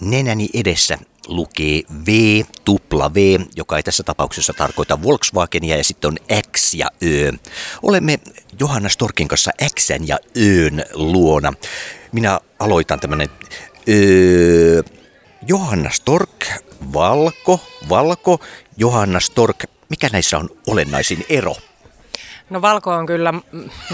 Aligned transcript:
Nenäni 0.00 0.48
edessä 0.54 0.98
lukee 1.26 1.82
V, 2.06 2.08
tupla 2.64 3.14
V, 3.14 3.40
joka 3.56 3.76
ei 3.76 3.82
tässä 3.82 4.02
tapauksessa 4.02 4.52
tarkoita 4.52 5.02
Volkswagenia 5.02 5.76
ja 5.76 5.84
sitten 5.84 6.08
on 6.08 6.16
X 6.52 6.74
ja 6.74 6.88
Ö. 7.02 7.32
Olemme 7.82 8.18
Johanna 8.60 8.88
Storkin 8.88 9.28
kanssa 9.28 9.50
X 9.76 9.88
jaÖn 9.90 10.84
luona. 10.94 11.52
Minä 12.12 12.40
aloitan 12.58 13.00
tämmönen 13.00 13.28
öö, 13.88 14.82
Johanna 15.46 15.90
Stork, 15.90 16.46
valko, 16.92 17.60
valko, 17.88 18.40
Johanna 18.76 19.20
Stork. 19.20 19.64
Mikä 19.88 20.08
näissä 20.12 20.38
on 20.38 20.50
olennaisin 20.66 21.24
ero? 21.28 21.56
No 22.50 22.62
Valko 22.62 22.90
on 22.90 23.06
kyllä 23.06 23.34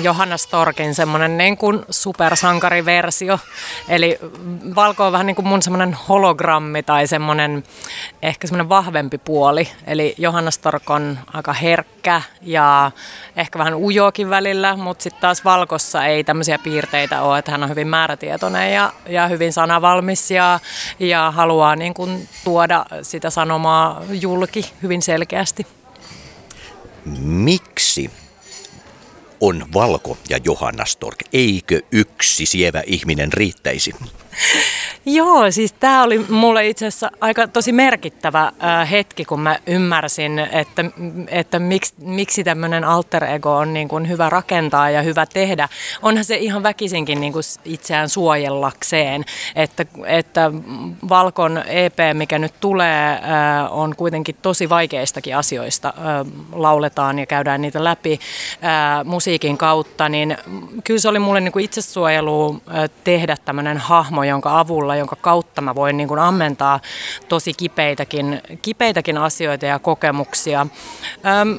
Johanna 0.02 0.36
Storkin 0.36 0.94
semmoinen 0.94 1.38
niin 1.38 1.56
kuin 1.56 1.82
supersankariversio. 1.90 3.38
Eli 3.88 4.18
Valko 4.74 5.06
on 5.06 5.12
vähän 5.12 5.26
niin 5.26 5.36
kuin 5.36 5.48
mun 5.48 5.62
semmoinen 5.62 5.96
hologrammi 6.08 6.82
tai 6.82 7.06
semmoinen 7.06 7.64
ehkä 8.22 8.46
semmoinen 8.46 8.68
vahvempi 8.68 9.18
puoli. 9.18 9.68
Eli 9.86 10.14
Johanna 10.18 10.50
Stork 10.50 10.90
on 10.90 11.18
aika 11.32 11.52
herkkä 11.52 12.22
ja 12.42 12.90
ehkä 13.36 13.58
vähän 13.58 13.74
ujokin 13.74 14.30
välillä, 14.30 14.76
mutta 14.76 15.02
sitten 15.02 15.20
taas 15.20 15.44
Valkossa 15.44 16.06
ei 16.06 16.24
tämmöisiä 16.24 16.58
piirteitä 16.58 17.22
ole, 17.22 17.38
että 17.38 17.50
hän 17.50 17.62
on 17.62 17.68
hyvin 17.68 17.88
määrätietoinen 17.88 18.74
ja, 18.74 18.92
ja 19.08 19.28
hyvin 19.28 19.52
sanavalmis 19.52 20.30
ja, 20.30 20.60
ja 20.98 21.30
haluaa 21.30 21.76
niin 21.76 21.94
kuin 21.94 22.28
tuoda 22.44 22.86
sitä 23.02 23.30
sanomaa 23.30 24.02
julki 24.10 24.72
hyvin 24.82 25.02
selkeästi. 25.02 25.66
Miksi 27.20 28.10
on 29.40 29.66
Valko 29.74 30.18
ja 30.30 30.38
Johanna 30.44 30.84
Stork. 30.84 31.18
Eikö 31.32 31.80
yksi 31.92 32.46
sievä 32.46 32.82
ihminen 32.86 33.32
riittäisi? 33.32 33.92
Joo, 35.06 35.50
siis 35.50 35.72
tämä 35.72 36.02
oli 36.02 36.18
mulle 36.18 36.68
itse 36.68 36.86
asiassa 36.86 37.10
aika 37.20 37.48
tosi 37.48 37.72
merkittävä 37.72 38.52
hetki, 38.90 39.24
kun 39.24 39.40
mä 39.40 39.58
ymmärsin, 39.66 40.38
että, 40.38 40.84
että 41.28 41.58
miksi, 41.58 41.94
miksi 41.98 42.44
tämmöinen 42.44 42.84
alter 42.84 43.24
ego 43.24 43.56
on 43.56 43.74
niin 43.74 43.88
kuin 43.88 44.08
hyvä 44.08 44.30
rakentaa 44.30 44.90
ja 44.90 45.02
hyvä 45.02 45.26
tehdä. 45.26 45.68
Onhan 46.02 46.24
se 46.24 46.36
ihan 46.36 46.62
väkisinkin 46.62 47.20
niin 47.20 47.32
kuin 47.32 47.42
itseään 47.64 48.08
suojellakseen, 48.08 49.24
että, 49.56 49.86
että 50.06 50.50
Valkon 51.08 51.62
EP, 51.66 51.98
mikä 52.12 52.38
nyt 52.38 52.54
tulee, 52.60 53.20
on 53.70 53.96
kuitenkin 53.96 54.36
tosi 54.42 54.68
vaikeistakin 54.68 55.36
asioista. 55.36 55.94
Lauletaan 56.52 57.18
ja 57.18 57.26
käydään 57.26 57.62
niitä 57.62 57.84
läpi 57.84 58.20
musiikin 59.04 59.58
kautta, 59.58 60.08
niin 60.08 60.36
kyllä 60.84 61.00
se 61.00 61.08
oli 61.08 61.18
mulle 61.18 61.40
niin 61.40 61.52
kuin 61.52 61.64
itsesuojelu 61.64 62.62
tehdä 63.04 63.36
tämmöinen 63.44 63.78
hahmo, 63.78 64.25
jonka 64.26 64.58
avulla, 64.60 64.96
jonka 64.96 65.16
kautta 65.16 65.62
mä 65.62 65.74
voin 65.74 65.96
niin 65.96 66.08
kuin 66.08 66.20
ammentaa 66.20 66.80
tosi 67.28 67.54
kipeitäkin, 67.54 68.42
kipeitäkin 68.62 69.18
asioita 69.18 69.66
ja 69.66 69.78
kokemuksia. 69.78 70.66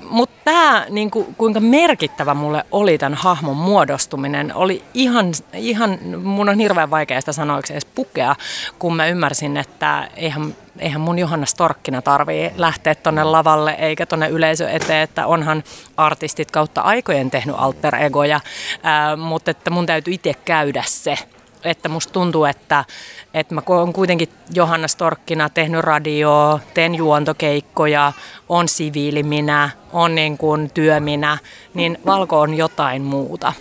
Mutta 0.10 0.36
tämä, 0.44 0.86
niin 0.90 1.12
kuin, 1.12 1.36
kuinka 1.36 1.60
merkittävä 1.60 2.34
mulle 2.34 2.66
oli 2.72 2.98
tämän 2.98 3.18
hahmon 3.18 3.58
muodostuminen, 3.58 4.56
oli 4.56 4.84
ihan, 4.94 5.34
ihan 5.54 6.00
mun 6.24 6.50
on 6.50 6.58
hirveän 6.58 6.90
vaikea 6.90 7.22
sitä 7.22 7.32
sanoiksi 7.32 7.74
edes 7.74 7.86
pukea, 7.86 8.36
kun 8.80 8.96
mä 8.96 9.08
ymmärsin, 9.08 9.58
että 9.58 10.10
eihän 10.16 10.56
eihän 10.80 11.02
mun 11.02 11.20
Johanna 11.20 11.46
Storkkina 11.46 12.02
tarvii 12.02 12.52
lähteä 12.58 12.96
tonne 12.96 13.24
lavalle 13.24 13.72
eikä 13.72 14.06
tonne 14.06 14.30
yleisö 14.30 14.70
eteen, 14.70 15.04
että 15.04 15.28
onhan 15.28 15.64
artistit 15.98 16.52
kautta 16.52 16.82
aikojen 16.82 17.32
tehnyt 17.32 17.56
alter 17.60 17.96
egoja, 17.96 18.40
ää, 18.84 19.16
mutta 19.16 19.52
että 19.52 19.70
mun 19.70 19.86
täytyy 19.86 20.14
itse 20.14 20.34
käydä 20.46 20.84
se 20.86 21.18
että 21.64 21.90
musta 21.90 22.14
tuntuu, 22.14 22.46
että, 22.46 22.86
että 23.34 23.56
mä 23.56 23.62
oon 23.68 23.94
kuitenkin 23.94 24.30
Johanna 24.54 24.88
Storkkina 24.88 25.50
tehnyt 25.50 25.82
radioa, 25.82 26.60
teen 26.74 26.96
juontokeikkoja, 26.96 28.14
on 28.50 28.68
siviili 28.68 29.24
minä, 29.24 29.70
on 29.94 30.16
niin 30.16 30.38
kuin 30.38 30.72
työ 30.74 31.00
minä, 31.00 31.38
niin 31.74 31.98
Valko 32.06 32.40
on 32.40 32.54
jotain 32.54 33.02
muuta. 33.02 33.54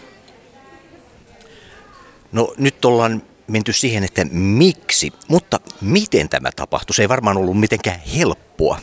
No 2.33 2.55
nyt 2.59 2.85
ollaan 2.85 3.23
menty 3.47 3.73
siihen, 3.73 4.05
että 4.05 4.25
miksi, 4.33 5.12
mutta 5.29 5.61
miten 5.81 6.29
tämä 6.29 6.51
tapahtui? 6.56 6.95
Se 6.95 7.03
ei 7.03 7.09
varmaan 7.09 7.37
ollut 7.37 7.61
mitenkään 7.61 8.01
helppoa. 8.01 8.79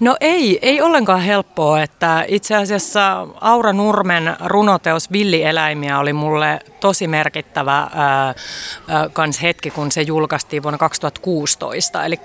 No 0.00 0.16
ei, 0.20 0.58
ei 0.62 0.80
ollenkaan 0.80 1.20
helppoa, 1.20 1.82
että 1.82 2.24
itse 2.28 2.56
asiassa 2.56 3.26
Aura 3.40 3.72
Nurmen 3.72 4.36
runoteos 4.44 5.12
Villieläimiä 5.12 5.98
oli 5.98 6.12
mulle 6.12 6.60
tosi 6.80 7.06
merkittävä 7.06 7.78
ää, 7.94 8.34
kans 9.12 9.42
hetki, 9.42 9.70
kun 9.70 9.92
se 9.92 10.02
julkaistiin 10.02 10.62
vuonna 10.62 10.78
2016. 10.78 12.04
Eli 12.04 12.20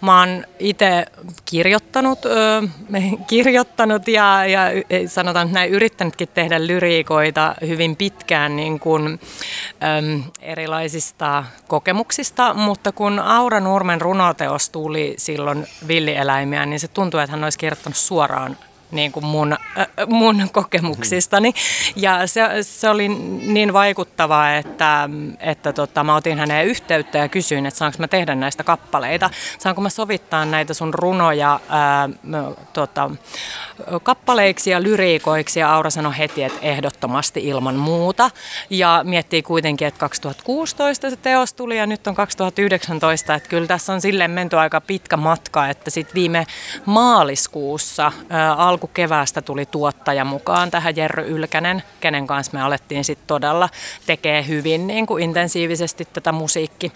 mä 0.00 0.20
oon 0.20 0.44
itse 0.58 1.06
kirjoittanut, 1.44 2.18
ää, 2.26 2.62
kirjoittanut 3.26 4.08
ja, 4.08 4.46
ja 4.46 4.60
sanotaan 5.06 5.52
näin 5.52 5.70
yrittänytkin 5.70 6.28
tehdä 6.34 6.66
lyriikoita 6.66 7.54
hyvin 7.66 7.96
pitkään 7.96 8.56
niin 8.56 8.80
kuin, 8.80 9.20
ää, 9.80 10.02
erilaisista 10.40 11.44
kokemuksista, 11.68 12.54
mutta 12.54 12.92
kun 12.92 13.18
Aura 13.18 13.60
Nurmen 13.60 14.00
runoteos 14.00 14.68
tuli 14.70 15.14
silloin 15.18 15.66
Villieläimiä, 15.88 16.66
niin 16.66 16.73
se 16.80 16.88
tuntui, 16.88 17.22
että 17.22 17.30
hän 17.32 17.44
olisi 17.44 17.58
kirjoittanut 17.58 17.96
suoraan 17.96 18.56
niin 18.94 19.12
kuin 19.12 19.24
mun, 19.24 19.52
äh, 19.52 19.86
mun 20.06 20.48
kokemuksistani. 20.52 21.54
Ja 21.96 22.26
se, 22.26 22.42
se 22.62 22.88
oli 22.88 23.08
niin 23.08 23.72
vaikuttavaa, 23.72 24.56
että, 24.56 25.08
että 25.40 25.72
tota, 25.72 26.04
mä 26.04 26.16
otin 26.16 26.38
häneen 26.38 26.66
yhteyttä 26.66 27.18
ja 27.18 27.28
kysyin, 27.28 27.66
että 27.66 27.78
saanko 27.78 27.96
mä 27.98 28.08
tehdä 28.08 28.34
näistä 28.34 28.64
kappaleita. 28.64 29.30
Saanko 29.58 29.80
mä 29.80 29.88
sovittaa 29.88 30.44
näitä 30.44 30.74
sun 30.74 30.94
runoja 30.94 31.60
ää, 31.68 32.08
tota, 32.72 33.10
kappaleiksi 34.02 34.70
ja 34.70 34.82
lyriikoiksi 34.82 35.60
ja 35.60 35.74
Aura 35.74 35.90
sanoi 35.90 36.18
heti, 36.18 36.42
että 36.42 36.58
ehdottomasti 36.62 37.40
ilman 37.44 37.74
muuta. 37.74 38.30
Ja 38.70 39.00
miettii 39.04 39.42
kuitenkin, 39.42 39.88
että 39.88 40.00
2016 40.00 41.10
se 41.10 41.16
teos 41.16 41.52
tuli 41.52 41.78
ja 41.78 41.86
nyt 41.86 42.06
on 42.06 42.14
2019, 42.14 43.34
että 43.34 43.48
kyllä 43.48 43.66
tässä 43.66 43.92
on 43.92 44.00
silleen 44.00 44.30
menty 44.30 44.56
aika 44.56 44.80
pitkä 44.80 45.16
matka, 45.16 45.68
että 45.68 45.90
sitten 45.90 46.14
viime 46.14 46.46
maaliskuussa 46.86 48.12
ää, 48.84 48.94
alkukeväästä 48.94 49.42
tuli 49.42 49.66
tuottaja 49.66 50.24
mukaan 50.24 50.70
tähän 50.70 50.96
Jerry 50.96 51.22
Ylkänen, 51.28 51.82
kenen 52.00 52.26
kanssa 52.26 52.52
me 52.52 52.62
alettiin 52.62 53.04
sitten 53.04 53.26
todella 53.26 53.68
tekee 54.06 54.46
hyvin 54.48 54.86
niin 54.86 55.06
kuin 55.06 55.24
intensiivisesti 55.24 56.04
tätä 56.12 56.32
musiikki, 56.32 56.92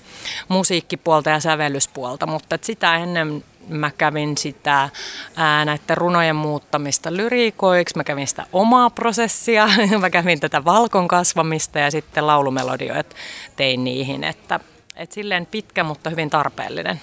musiikkipuolta 0.48 1.30
ja 1.30 1.40
sävellyspuolta, 1.40 2.26
mutta 2.26 2.58
sitä 2.62 2.96
ennen 2.96 3.44
mä 3.68 3.90
kävin 3.98 4.36
sitä 4.36 4.88
ää, 5.36 5.64
näiden 5.64 5.96
runojen 5.96 6.36
muuttamista 6.36 7.12
lyriikoiksi, 7.12 7.96
mä 7.96 8.04
kävin 8.04 8.26
sitä 8.26 8.46
omaa 8.52 8.90
prosessia, 8.90 9.68
mä 10.00 10.10
kävin 10.10 10.40
tätä 10.40 10.64
valkon 10.64 11.08
kasvamista 11.08 11.78
ja 11.78 11.90
sitten 11.90 12.26
laulumelodioit 12.26 13.14
tein 13.56 13.84
niihin, 13.84 14.24
että 14.24 14.60
et 14.96 15.12
silleen 15.12 15.46
pitkä, 15.46 15.84
mutta 15.84 16.10
hyvin 16.10 16.30
tarpeellinen. 16.30 17.00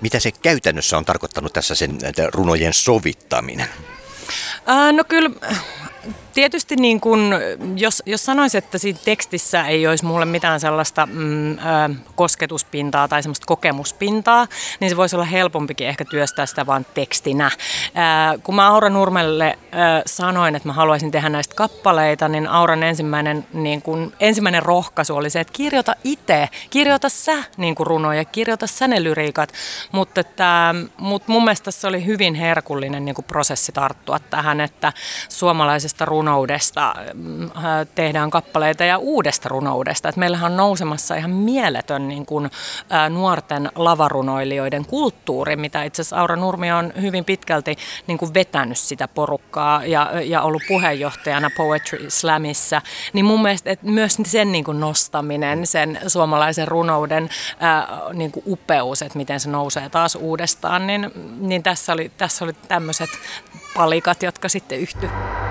Mitä 0.00 0.20
se 0.20 0.32
käytännössä 0.32 0.98
on 0.98 1.04
tarkoittanut 1.04 1.52
tässä 1.52 1.74
sen 1.74 1.98
runojen 2.32 2.74
sovittaminen? 2.74 3.68
Ää, 4.66 4.92
no 4.92 5.04
kyllä 5.04 5.30
tietysti 6.36 6.76
niin 6.76 7.00
kun, 7.00 7.34
jos, 7.76 8.02
jos 8.06 8.24
sanoisin, 8.24 8.58
että 8.58 8.78
siinä 8.78 8.98
tekstissä 9.04 9.66
ei 9.66 9.86
olisi 9.86 10.04
mulle 10.04 10.24
mitään 10.24 10.60
sellaista 10.60 11.06
mm, 11.06 11.52
ö, 11.52 11.58
kosketuspintaa 12.14 13.08
tai 13.08 13.22
semmoista 13.22 13.46
kokemuspintaa, 13.46 14.46
niin 14.80 14.90
se 14.90 14.96
voisi 14.96 15.16
olla 15.16 15.24
helpompikin 15.24 15.88
ehkä 15.88 16.04
työstää 16.04 16.46
sitä 16.46 16.66
vaan 16.66 16.86
tekstinä. 16.94 17.46
Ä, 17.46 17.50
kun 18.42 18.54
mä 18.54 18.68
Aura 18.68 18.88
Nurmelle 18.88 19.58
ö, 19.58 20.02
sanoin, 20.06 20.54
että 20.56 20.68
mä 20.68 20.72
haluaisin 20.72 21.10
tehdä 21.10 21.28
näistä 21.28 21.54
kappaleita, 21.54 22.28
niin 22.28 22.48
Auran 22.48 22.82
ensimmäinen, 22.82 23.46
niin 23.52 23.82
kun, 23.82 24.12
ensimmäinen 24.20 24.62
rohkaisu 24.62 25.16
oli 25.16 25.30
se, 25.30 25.40
että 25.40 25.52
kirjoita 25.52 25.94
itse, 26.04 26.48
kirjoita 26.70 27.08
sä 27.08 27.44
niin 27.56 27.74
runoja, 27.80 28.24
kirjoita 28.24 28.66
sä 28.66 28.88
ne 28.88 29.02
lyriikat. 29.02 29.52
Mutta 29.92 30.24
mut 30.96 31.28
mun 31.28 31.44
mielestä 31.44 31.70
se 31.70 31.86
oli 31.86 32.06
hyvin 32.06 32.34
herkullinen 32.34 33.04
niin 33.04 33.16
prosessi 33.26 33.72
tarttua 33.72 34.18
tähän, 34.18 34.60
että 34.60 34.92
suomalaisesta 35.28 36.04
runoista 36.04 36.25
runoudesta 36.26 36.94
mm, 37.14 37.50
tehdään 37.94 38.30
kappaleita 38.30 38.84
ja 38.84 38.98
uudesta 38.98 39.48
runoudesta. 39.48 40.08
Et 40.08 40.16
meillähän 40.16 40.52
on 40.52 40.56
nousemassa 40.56 41.14
ihan 41.14 41.30
mieletön 41.30 42.08
niin 42.08 42.26
kuin, 42.26 42.50
nuorten 43.10 43.70
lavarunoilijoiden 43.74 44.86
kulttuuri, 44.86 45.56
mitä 45.56 45.82
itse 45.82 46.02
asiassa 46.02 46.20
Aura 46.20 46.36
Nurmi 46.36 46.72
on 46.72 46.92
hyvin 47.00 47.24
pitkälti 47.24 47.76
niin 48.06 48.18
kuin 48.18 48.34
vetänyt 48.34 48.78
sitä 48.78 49.08
porukkaa 49.08 49.84
ja, 49.84 50.10
ja 50.24 50.42
ollut 50.42 50.62
puheenjohtajana 50.68 51.50
Poetry 51.56 52.10
Slamissa. 52.10 52.82
Niin 53.12 53.24
mun 53.24 53.42
mielestä 53.42 53.70
että 53.70 53.86
myös 53.86 54.16
sen 54.26 54.52
niin 54.52 54.64
kuin 54.64 54.80
nostaminen, 54.80 55.66
sen 55.66 55.98
suomalaisen 56.06 56.68
runouden 56.68 57.28
ä, 57.62 57.78
äh, 57.78 57.88
niin 58.12 58.32
kuin 58.32 58.42
upeus, 58.46 59.02
että 59.02 59.18
miten 59.18 59.40
se 59.40 59.50
nousee 59.50 59.88
taas 59.88 60.14
uudestaan, 60.14 60.86
niin, 60.86 61.10
niin 61.38 61.62
tässä 61.62 61.92
oli, 61.92 62.10
tässä 62.18 62.44
oli 62.44 62.52
tämmöiset 62.68 63.10
palikat, 63.74 64.22
jotka 64.22 64.48
sitten 64.48 64.78
yhtyivät. 64.78 65.45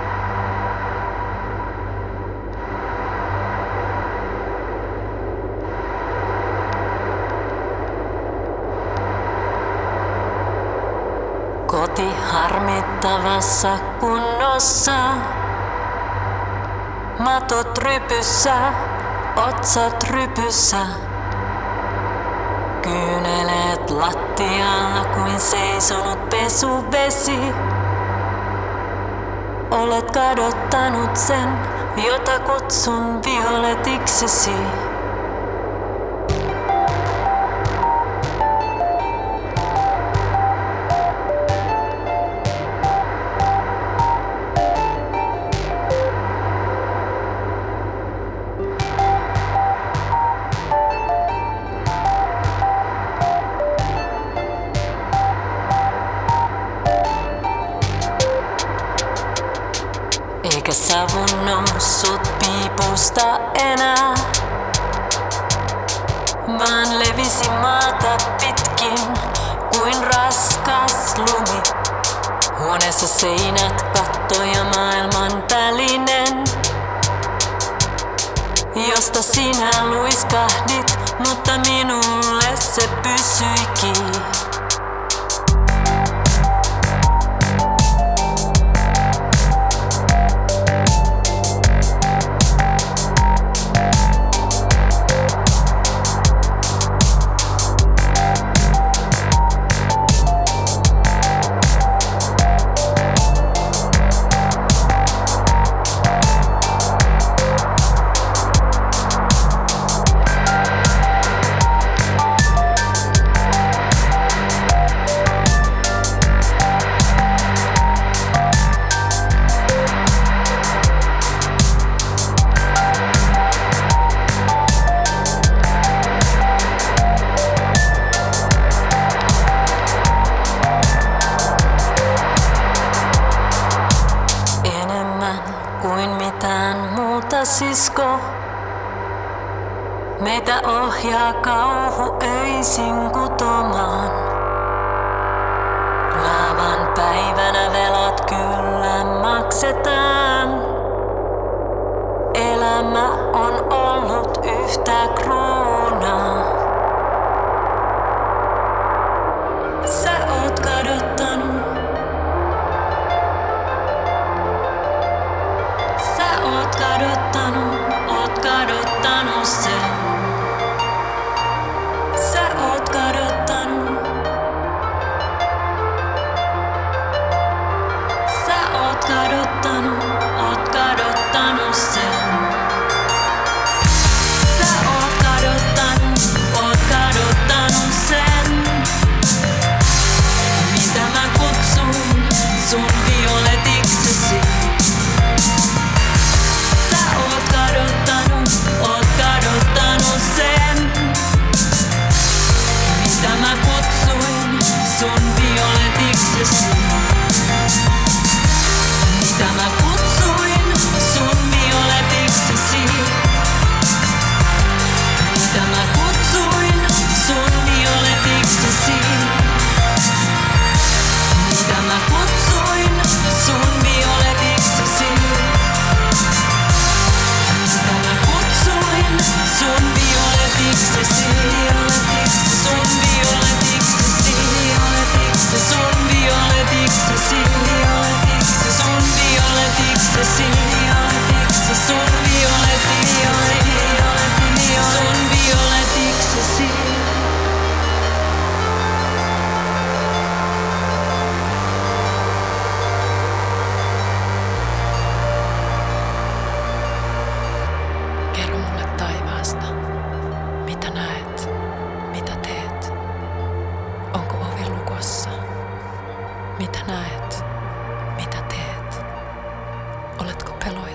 Harmittavassa 13.05 13.77
kunnossa. 13.99 14.91
Matot 17.19 17.77
rypyssä, 17.77 18.55
otsat 19.47 20.03
rypyssä. 20.03 20.77
Kyyneleet 22.81 23.89
lattialla 23.89 25.05
kuin 25.13 25.39
seisonut 25.39 26.29
pesuvesi. 26.29 27.39
Olet 29.71 30.11
kadottanut 30.11 31.15
sen, 31.15 31.59
jota 31.97 32.39
kutsun 32.39 33.21
violetiksesi. 33.23 34.84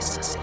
Oletko 0.00 0.14
peloissasi? 0.14 0.38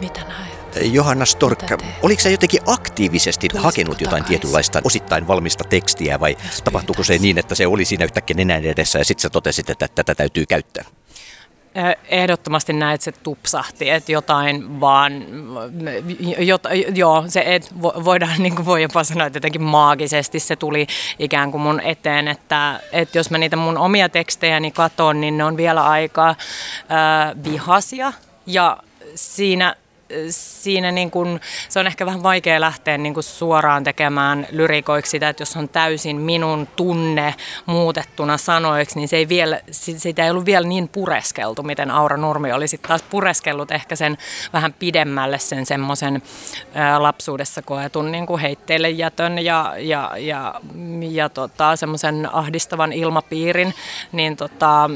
Mitä 0.00 0.20
näet? 0.28 0.92
Johanna 0.92 1.24
Stork, 1.24 1.62
Mitä 1.62 1.76
teet? 1.76 1.90
oliko 2.02 2.20
sä 2.22 2.28
jotenkin 2.28 2.60
aktiivisesti 2.66 3.48
Tulisitko 3.48 3.66
hakenut 3.68 4.00
jotain 4.00 4.22
takaisin? 4.22 4.28
tietynlaista 4.40 4.80
osittain 4.84 5.28
valmista 5.28 5.64
tekstiä 5.64 6.20
vai 6.20 6.36
Jos 6.46 6.62
tapahtuuko 6.62 7.02
se 7.02 7.06
pyytäisin. 7.12 7.22
niin, 7.22 7.38
että 7.38 7.54
se 7.54 7.66
oli 7.66 7.84
siinä 7.84 8.04
yhtäkkiä 8.04 8.34
nenän 8.36 8.64
edessä 8.64 8.98
ja 8.98 9.04
sitten 9.04 9.22
sä 9.22 9.30
totesit, 9.30 9.70
että 9.70 9.88
tätä 9.94 10.14
täytyy 10.14 10.46
käyttää? 10.46 10.84
Ehdottomasti 12.08 12.72
näet, 12.72 13.00
se 13.00 13.12
tupsahti, 13.12 13.90
että 13.90 14.12
jotain 14.12 14.80
vaan, 14.80 15.24
jot, 16.38 16.62
joo, 16.94 17.24
se 17.28 17.42
et, 17.46 17.74
vo- 17.82 18.04
voidaan, 18.04 18.34
niin 18.42 18.54
kuin 18.56 18.66
voi 18.66 18.82
jopa 18.82 19.04
sanoa, 19.04 19.26
että 19.26 19.36
jotenkin 19.36 19.62
maagisesti 19.62 20.40
se 20.40 20.56
tuli 20.56 20.86
ikään 21.18 21.50
kuin 21.50 21.60
mun 21.62 21.80
eteen, 21.80 22.28
että, 22.28 22.80
että 22.92 23.18
jos 23.18 23.30
mä 23.30 23.38
niitä 23.38 23.56
mun 23.56 23.78
omia 23.78 24.08
tekstejäni 24.08 24.70
katon, 24.70 25.20
niin 25.20 25.38
ne 25.38 25.44
on 25.44 25.56
vielä 25.56 25.84
aika 25.86 26.28
äh, 26.28 26.36
vihasia 27.44 28.12
ja 28.46 28.76
siinä 29.14 29.76
siinä 30.28 30.92
niin 30.92 31.10
kuin, 31.10 31.40
se 31.68 31.80
on 31.80 31.86
ehkä 31.86 32.06
vähän 32.06 32.22
vaikea 32.22 32.60
lähteä 32.60 32.98
niin 32.98 33.14
kuin 33.14 33.24
suoraan 33.24 33.84
tekemään 33.84 34.46
lyrikoiksi 34.50 35.10
sitä, 35.10 35.28
että 35.28 35.42
jos 35.42 35.56
on 35.56 35.68
täysin 35.68 36.16
minun 36.16 36.68
tunne 36.76 37.34
muutettuna 37.66 38.36
sanoiksi, 38.36 38.98
niin 38.98 39.08
se 39.08 39.16
ei 39.16 39.28
vielä, 39.28 39.60
sitä 39.70 40.24
ei 40.24 40.30
ollut 40.30 40.44
vielä 40.44 40.68
niin 40.68 40.88
pureskeltu, 40.88 41.62
miten 41.62 41.90
Aura 41.90 42.16
Nurmi 42.16 42.52
oli 42.52 42.68
sitten 42.68 42.88
taas 42.88 43.02
pureskellut 43.02 43.72
ehkä 43.72 43.96
sen 43.96 44.18
vähän 44.52 44.72
pidemmälle 44.72 45.38
sen 45.38 45.66
semmoisen 45.66 46.22
lapsuudessa 46.98 47.62
koetun 47.62 48.12
niin 48.12 48.38
heitteille 48.42 48.90
jätön 48.90 49.38
ja, 49.38 49.74
ja, 49.78 50.10
ja, 50.18 50.60
ja 51.10 51.28
tota, 51.28 51.76
semmoisen 51.76 52.34
ahdistavan 52.34 52.92
ilmapiirin, 52.92 53.74
niin 54.12 54.36
tota, 54.36 54.90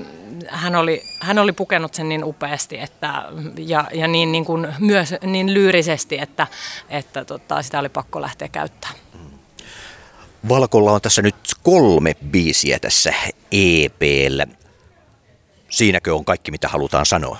hän, 0.48 0.76
oli, 0.76 1.02
hän 1.20 1.38
oli 1.38 1.52
pukenut 1.52 1.94
sen 1.94 2.08
niin 2.08 2.24
upeasti 2.24 2.78
että, 2.78 3.24
ja, 3.58 3.84
ja 3.92 4.08
niin, 4.08 4.32
niin 4.32 4.44
kuin, 4.44 4.68
myös 4.78 5.14
niin 5.22 5.54
lyyrisesti, 5.54 6.18
että, 6.18 6.46
että 6.88 7.24
tota, 7.24 7.62
sitä 7.62 7.78
oli 7.78 7.88
pakko 7.88 8.20
lähteä 8.20 8.48
käyttämään. 8.48 8.98
Valkolla 10.48 10.92
on 10.92 11.00
tässä 11.00 11.22
nyt 11.22 11.36
kolme 11.62 12.16
biisiä 12.30 12.78
tässä 12.78 13.14
EPllä. 13.52 14.46
Siinäkö 15.74 16.14
on 16.14 16.24
kaikki, 16.24 16.50
mitä 16.50 16.68
halutaan 16.68 17.06
sanoa? 17.06 17.38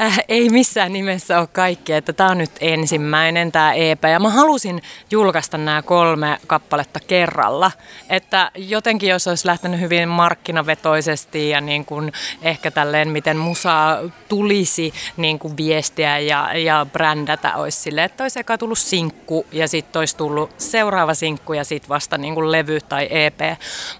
Äh, 0.00 0.20
ei 0.28 0.48
missään 0.48 0.92
nimessä 0.92 1.38
ole 1.40 1.46
kaikki, 1.46 1.92
että 1.92 2.12
tämä 2.12 2.30
on 2.30 2.38
nyt 2.38 2.50
ensimmäinen 2.60 3.52
tämä 3.52 3.72
EP 3.72 4.04
ja 4.12 4.20
mä 4.20 4.30
halusin 4.30 4.82
julkaista 5.10 5.58
nämä 5.58 5.82
kolme 5.82 6.38
kappaletta 6.46 7.00
kerralla, 7.00 7.70
että 8.08 8.50
jotenkin 8.54 9.08
jos 9.08 9.28
olisi 9.28 9.46
lähtenyt 9.46 9.80
hyvin 9.80 10.08
markkinavetoisesti 10.08 11.48
ja 11.48 11.60
niin 11.60 11.84
kuin 11.84 12.12
ehkä 12.42 12.70
tälleen 12.70 13.08
miten 13.08 13.36
musa 13.36 13.98
tulisi 14.28 14.92
niin 15.16 15.38
kuin 15.38 15.56
viestiä 15.56 16.18
ja, 16.18 16.58
ja 16.58 16.86
brändätä 16.92 17.56
olisi 17.56 17.80
silleen, 17.80 18.04
että 18.04 18.24
olisi 18.24 18.40
eka 18.40 18.58
tullut 18.58 18.78
sinkku 18.78 19.46
ja 19.52 19.68
sitten 19.68 20.00
olisi 20.00 20.16
tullut 20.16 20.50
seuraava 20.58 21.14
sinkku 21.14 21.52
ja 21.52 21.64
sitten 21.64 21.88
vasta 21.88 22.18
niin 22.18 22.34
kuin 22.34 22.52
levy 22.52 22.80
tai 22.80 23.08
EP, 23.10 23.40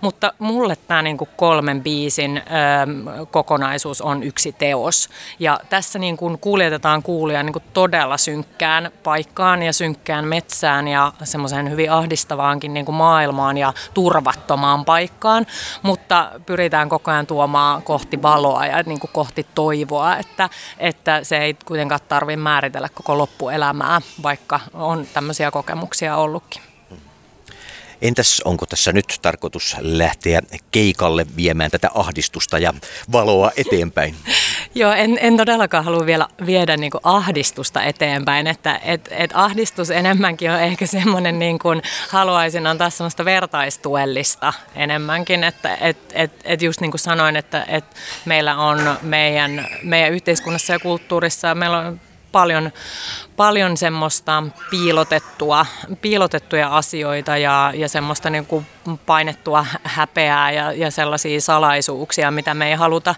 mutta 0.01 0.33
mulle 0.39 0.77
tämä 0.77 1.03
niin 1.03 1.17
kuin 1.17 1.31
kolmen 1.37 1.83
biisin 1.83 2.37
ähm, 2.37 3.27
kokonaisuus 3.31 3.70
on 4.03 4.23
yksi 4.23 4.53
teos 4.53 5.09
ja 5.39 5.61
tässä 5.71 5.99
niin 5.99 6.17
kuin 6.17 6.39
kuljetetaan 6.39 7.03
kuulia 7.03 7.43
niin 7.43 7.53
kuin 7.53 7.63
todella 7.73 8.17
synkkään 8.17 8.91
paikkaan 9.03 9.63
ja 9.63 9.73
synkkään 9.73 10.25
metsään 10.25 10.89
ja 10.89 11.13
semmoiseen 11.25 11.71
hyvin 11.71 11.93
ahdistavaankin 11.93 12.75
niin 12.75 12.87
kuin 12.87 12.97
maailmaan 12.97 13.57
ja 13.57 13.73
turvattomaan 13.95 14.85
paikkaan, 14.85 15.47
mutta 15.83 16.31
pyritään 16.47 16.89
koko 16.89 17.11
ajan 17.11 17.27
tuomaan 17.27 17.83
kohti 17.83 18.23
valoa 18.23 18.67
ja 18.67 18.83
niin 18.83 19.01
kuin 19.01 19.11
kohti 19.13 19.47
toivoa, 19.55 20.17
että, 20.17 20.49
että 20.79 21.25
se 21.25 21.39
ei 21.39 21.55
kuitenkaan 21.65 22.01
tarvitse 22.09 22.37
määritellä 22.37 22.89
koko 22.95 23.19
loppuelämää, 23.19 24.01
vaikka 24.23 24.61
on 24.75 25.07
tämmöisiä 25.15 25.51
kokemuksia 25.51 26.17
ollutkin. 26.17 26.70
Entäs 28.03 28.43
onko 28.45 28.67
tässä 28.67 28.93
nyt 28.93 29.19
tarkoitus 29.23 29.77
lähteä 29.81 30.41
keikalle 30.71 31.27
viemään 31.37 31.71
tätä 31.71 31.91
ahdistusta 31.95 32.59
ja 32.59 32.75
valoa 33.13 33.51
eteenpäin? 33.57 34.15
Joo, 34.75 34.93
en, 34.93 35.19
en 35.21 35.37
todellakaan 35.37 35.85
halua 35.85 36.07
vielä 36.07 36.29
viedä 36.47 36.77
niin 36.77 36.91
kuin 36.91 37.01
ahdistusta 37.05 37.83
eteenpäin, 37.83 38.47
että 38.47 38.81
et, 38.85 39.09
et 39.11 39.31
ahdistus 39.35 39.91
enemmänkin 39.91 40.51
on 40.51 40.61
ehkä 40.61 40.87
semmoinen, 40.87 41.39
niin 41.39 41.59
kuin 41.59 41.83
haluaisin 42.09 42.67
antaa 42.67 42.91
semmoista 42.91 43.25
vertaistuellista 43.25 44.53
enemmänkin, 44.75 45.45
että 45.45 45.75
et, 45.75 45.99
et, 46.13 46.33
et 46.45 46.63
just 46.63 46.81
niin 46.81 46.91
kuin 46.91 47.01
sanoin, 47.01 47.37
että 47.37 47.65
et 47.69 47.85
meillä 48.25 48.57
on 48.57 48.99
meidän, 49.03 49.67
meidän 49.83 50.13
yhteiskunnassa 50.13 50.73
ja 50.73 50.79
kulttuurissa, 50.79 51.55
meillä 51.55 51.79
on 51.79 52.01
paljon, 52.33 52.73
paljon 53.37 53.77
semmoista 53.77 54.43
piilotettua, 54.71 55.67
piilotettuja 56.01 56.77
asioita 56.77 57.37
ja, 57.37 57.73
ja 57.75 57.89
semmoista 57.89 58.31
niin 58.31 58.47
kuin 58.47 58.67
painettua 59.07 59.67
häpeää 59.83 60.51
ja, 60.51 60.73
ja 60.73 60.91
sellaisia 60.91 61.41
salaisuuksia, 61.41 62.31
mitä 62.31 62.55
me 62.55 62.69
ei 62.69 62.75
haluta 62.75 63.15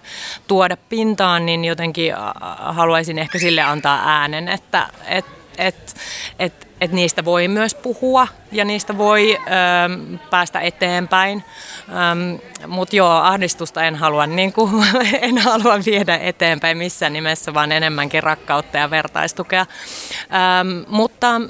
tuoda 0.47 0.77
pintaan, 0.89 1.45
niin 1.45 1.65
jotenkin 1.65 2.13
haluaisin 2.59 3.19
ehkä 3.19 3.39
sille 3.39 3.61
antaa 3.61 4.01
äänen, 4.05 4.47
että 4.47 4.89
et, 5.07 5.25
et, 5.57 5.95
et, 6.39 6.62
että 6.83 6.95
niistä 6.95 7.25
voi 7.25 7.47
myös 7.47 7.75
puhua 7.75 8.27
ja 8.51 8.65
niistä 8.65 8.97
voi 8.97 9.37
ö, 9.37 9.39
päästä 10.29 10.59
eteenpäin. 10.59 11.43
Mutta 12.67 12.95
joo, 12.95 13.09
ahdistusta 13.11 13.83
en 13.83 13.95
halua, 13.95 14.27
niin 14.27 14.53
kuin, 14.53 14.71
en 15.21 15.37
halua 15.37 15.75
viedä 15.85 16.17
eteenpäin 16.17 16.77
missään 16.77 17.13
nimessä, 17.13 17.53
vaan 17.53 17.71
enemmänkin 17.71 18.23
rakkautta 18.23 18.77
ja 18.77 18.89
vertaistukea. 18.89 19.65
Öm, 20.61 20.85
mutta, 20.87 21.41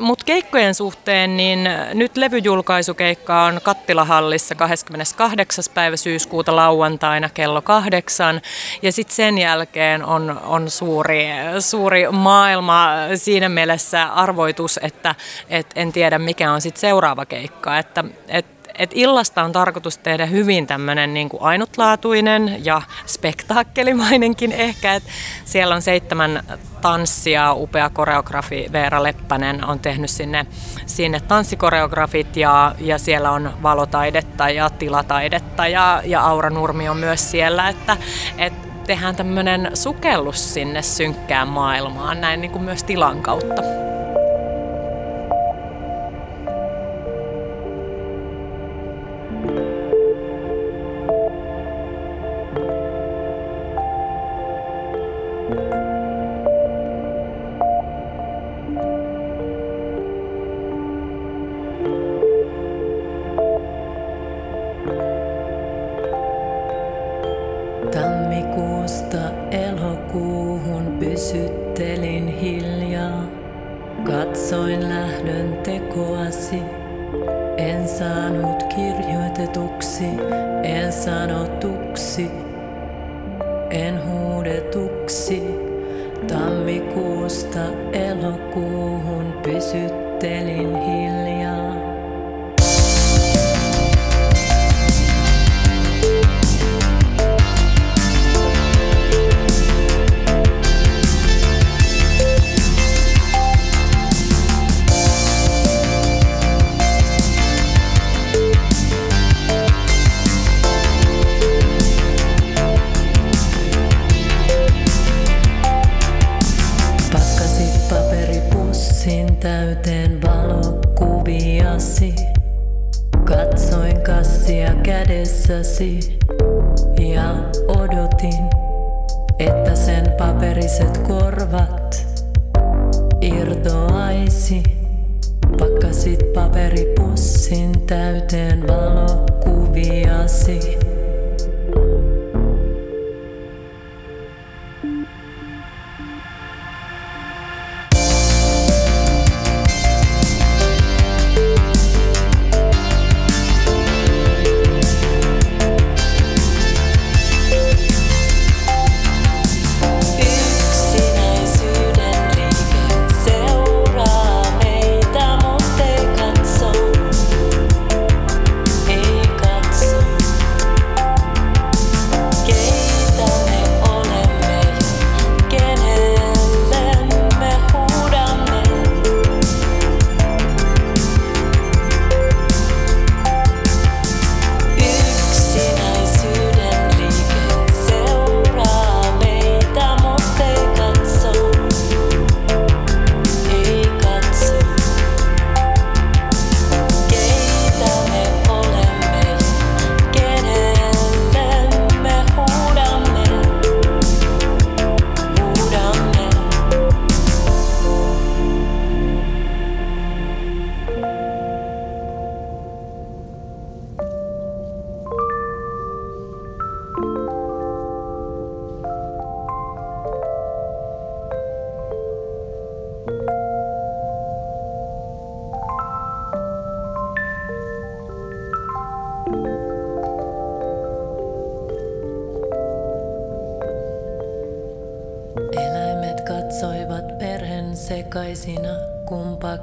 mutta 0.00 0.24
keikkojen 0.24 0.74
suhteen, 0.74 1.36
niin 1.36 1.68
nyt 1.94 2.16
levyjulkaisukeikka 2.16 3.42
on 3.42 3.60
Kattilahallissa 3.62 4.54
28. 4.54 5.64
päivä 5.74 5.96
syyskuuta 5.96 6.56
lauantaina 6.56 7.28
kello 7.28 7.62
kahdeksan. 7.62 8.40
Ja 8.82 8.92
sitten 8.92 9.16
sen 9.16 9.38
jälkeen 9.38 10.04
on, 10.04 10.40
on 10.44 10.70
suuri, 10.70 11.26
suuri 11.58 12.08
maailma 12.10 12.90
siinä 13.14 13.48
mielessä 13.48 14.04
arvoitus, 14.04 14.69
että 14.82 15.14
et 15.48 15.66
en 15.74 15.92
tiedä 15.92 16.18
mikä 16.18 16.52
on 16.52 16.60
sitten 16.60 16.80
seuraava 16.80 17.26
keikka. 17.26 17.78
Että, 17.78 18.04
et, 18.28 18.46
et 18.78 18.90
illasta 18.94 19.42
on 19.42 19.52
tarkoitus 19.52 19.98
tehdä 19.98 20.26
hyvin 20.26 20.66
tämmöinen 20.66 21.14
niin 21.14 21.28
kuin 21.28 21.42
ainutlaatuinen 21.42 22.64
ja 22.64 22.82
spektaakkelimainenkin 23.06 24.52
ehkä. 24.52 24.94
Et 24.94 25.02
siellä 25.44 25.74
on 25.74 25.82
seitsemän 25.82 26.44
tanssia, 26.80 27.52
upea 27.52 27.90
koreografi 27.90 28.66
Veera 28.72 29.02
Leppänen 29.02 29.64
on 29.64 29.78
tehnyt 29.78 30.10
sinne, 30.10 30.46
sinne 30.86 31.20
tanssikoreografit 31.20 32.36
ja, 32.36 32.74
ja 32.78 32.98
siellä 32.98 33.30
on 33.30 33.52
valotaidetta 33.62 34.50
ja 34.50 34.70
tilataidetta 34.70 35.66
ja, 35.66 36.02
ja 36.04 36.20
Aura 36.20 36.50
Nurmi 36.50 36.88
on 36.88 36.96
myös 36.96 37.30
siellä, 37.30 37.68
että 37.68 37.96
et 38.38 38.86
tehdään 38.86 39.16
tämmöinen 39.16 39.70
sukellus 39.74 40.54
sinne 40.54 40.82
synkkään 40.82 41.48
maailmaan 41.48 42.20
näin 42.20 42.40
niin 42.40 42.50
kuin 42.50 42.64
myös 42.64 42.84
tilan 42.84 43.22
kautta. 43.22 43.89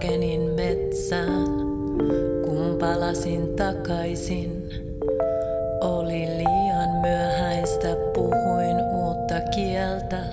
Kun 0.07 0.13
pakenin 0.13 0.41
metsään, 0.41 1.47
kun 2.45 2.77
palasin 2.79 3.55
takaisin. 3.55 4.69
Oli 5.81 6.27
liian 6.37 6.89
myöhäistä, 7.01 7.95
puhuin 8.13 8.77
uutta 8.93 9.41
kieltä. 9.55 10.23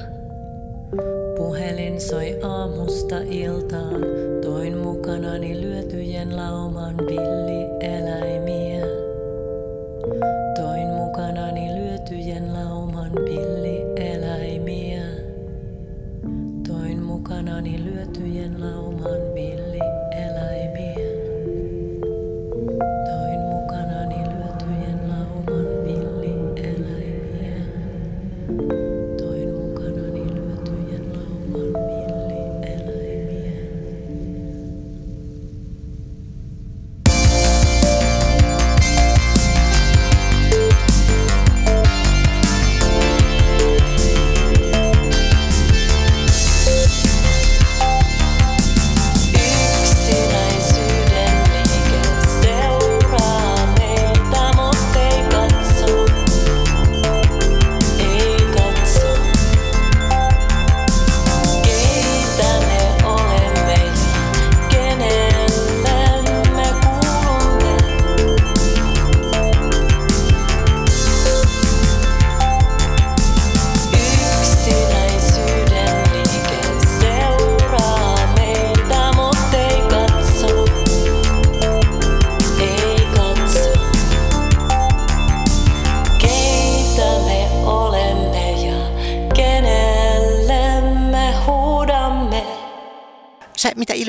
Puhelin 1.37 2.01
soi 2.01 2.39
aamusta 2.43 3.17
iltaan, 3.31 4.01
toin 4.43 4.79
mukanani 4.79 5.61
lyötyjen 5.61 6.37
lauman 6.37 6.97
villieläimiä. 6.97 8.87
Toin 10.57 10.89
mukanani 10.89 11.75
lyötyjen 11.75 12.53
lauman 12.53 13.13
villieläimiä. 13.15 15.03
Toin 16.69 17.03
mukanani 17.03 17.85
lyötyjen 17.85 18.61
lauman 18.61 19.11
villieläimiä. 19.35 19.64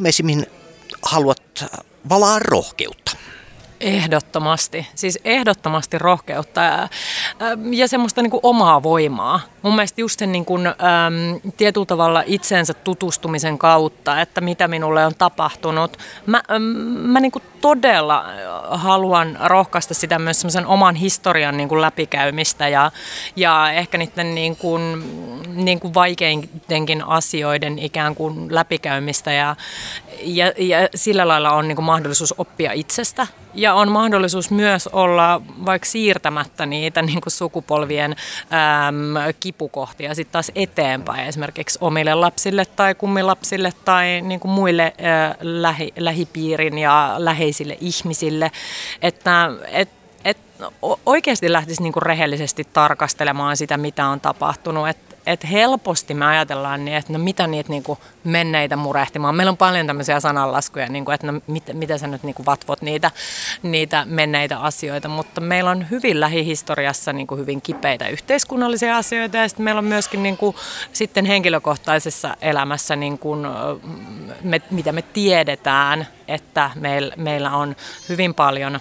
Ilmeisimmin 0.05 0.45
haluat 1.01 1.65
valaa 2.09 2.39
rohkeutta. 2.39 3.11
Ehdottomasti, 3.81 4.88
siis 4.95 5.19
ehdottomasti 5.25 5.97
rohkeutta 5.97 6.61
ja, 6.61 6.88
ja 7.71 7.88
semmoista 7.88 8.21
niin 8.21 8.31
kuin 8.31 8.39
omaa 8.43 8.83
voimaa. 8.83 9.39
Mun 9.61 9.75
mielestä 9.75 10.01
just 10.01 10.19
sen 10.19 10.31
niin 10.31 10.45
kuin, 10.45 10.67
äm, 10.67 10.73
tietyllä 11.57 11.85
tavalla 11.85 12.23
itseensä 12.25 12.73
tutustumisen 12.73 13.57
kautta, 13.57 14.21
että 14.21 14.41
mitä 14.41 14.67
minulle 14.67 15.05
on 15.05 15.15
tapahtunut. 15.17 15.97
Mä, 16.25 16.41
äm, 16.51 16.61
mä 16.61 17.19
niin 17.19 17.31
kuin 17.31 17.43
todella 17.61 18.25
haluan 18.69 19.38
rohkaista 19.43 19.93
sitä 19.93 20.19
myös 20.19 20.41
semmoisen 20.41 20.65
oman 20.67 20.95
historian 20.95 21.57
niin 21.57 21.69
kuin 21.69 21.81
läpikäymistä 21.81 22.67
ja, 22.67 22.91
ja 23.35 23.71
ehkä 23.71 23.97
niiden 23.97 24.35
niin 24.35 24.55
kuin, 24.55 25.03
niin 25.63 25.79
kuin 25.79 25.93
vaikeintenkin 25.93 27.03
asioiden 27.03 27.79
ikään 27.79 28.15
kuin 28.15 28.55
läpikäymistä 28.55 29.31
ja, 29.31 29.55
ja, 30.21 30.53
ja 30.57 30.89
sillä 30.95 31.27
lailla 31.27 31.51
on 31.51 31.67
niin 31.67 31.75
kuin 31.75 31.85
mahdollisuus 31.85 32.33
oppia 32.38 32.71
itsestä 32.71 33.27
ja 33.55 33.73
on 33.73 33.91
mahdollisuus 33.91 34.51
myös 34.51 34.87
olla 34.87 35.41
vaikka 35.65 35.85
siirtämättä 35.85 36.65
niitä 36.65 37.01
niin 37.01 37.21
kuin 37.21 37.33
sukupolvien 37.33 38.11
äm, 38.11 39.33
kipukohtia 39.39 40.15
sitten 40.15 40.31
taas 40.31 40.51
eteenpäin 40.55 41.27
esimerkiksi 41.27 41.79
omille 41.81 42.13
lapsille 42.13 42.65
tai 42.65 42.95
kummilapsille 42.95 43.73
tai 43.85 44.21
niin 44.21 44.39
kuin 44.39 44.51
muille 44.51 44.83
ä, 44.83 45.35
lähi, 45.41 45.93
lähipiirin 45.97 46.77
ja 46.77 47.15
läheisille 47.17 47.77
ihmisille, 47.81 48.51
että 49.01 49.51
et, 49.71 49.89
et 50.25 50.37
o- 50.81 50.99
oikeasti 51.05 51.51
lähtisi 51.51 51.83
niin 51.83 51.93
kuin 51.93 52.03
rehellisesti 52.03 52.63
tarkastelemaan 52.73 53.57
sitä, 53.57 53.77
mitä 53.77 54.07
on 54.07 54.19
tapahtunut. 54.19 54.87
Et, 54.87 55.14
et 55.25 55.51
helposti 55.51 56.13
me 56.13 56.25
ajatellaan 56.25 56.85
niin, 56.85 56.97
että 56.97 57.13
no 57.13 57.19
mitä 57.19 57.47
niitä 57.47 57.69
niin 57.69 57.83
kuin 57.83 57.99
menneitä 58.23 58.75
murehtimaan. 58.75 59.35
Meillä 59.35 59.51
on 59.51 59.57
paljon 59.57 59.88
tämmöisiä 59.88 60.19
sananlaskuja, 60.19 60.89
niin 60.89 61.05
kuin, 61.05 61.15
että 61.15 61.27
no 61.27 61.41
mit, 61.47 61.63
mitä 61.73 61.97
sä 61.97 62.07
nyt 62.07 62.23
niin 62.23 62.35
kuin 62.35 62.45
vatvot 62.45 62.81
niitä, 62.81 63.11
niitä 63.63 64.05
menneitä 64.05 64.59
asioita, 64.59 65.07
mutta 65.07 65.41
meillä 65.41 65.69
on 65.71 65.89
hyvin 65.91 66.19
lähihistoriassa 66.19 67.13
niin 67.13 67.27
kuin 67.27 67.41
hyvin 67.41 67.61
kipeitä 67.61 68.07
yhteiskunnallisia 68.07 68.97
asioita 68.97 69.38
ja 69.38 69.47
sitten 69.47 69.63
meillä 69.63 69.79
on 69.79 69.85
myöskin 69.85 70.23
niin 70.23 70.38
kuin, 70.38 70.55
sitten 70.93 71.25
henkilökohtaisessa 71.25 72.38
elämässä, 72.41 72.95
niin 72.95 73.19
kuin, 73.19 73.47
me, 74.41 74.61
mitä 74.71 74.91
me 74.91 75.01
tiedetään, 75.01 76.07
että 76.27 76.71
meillä, 76.75 77.13
meillä 77.17 77.51
on 77.51 77.75
hyvin 78.09 78.33
paljon 78.33 78.79